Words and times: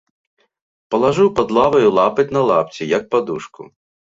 Палажыў 0.95 1.29
пад 1.39 1.53
лаваю 1.57 1.93
лапаць 1.99 2.27
на 2.39 2.45
лапці, 2.53 2.83
як 2.97 3.03
падушку. 3.13 3.61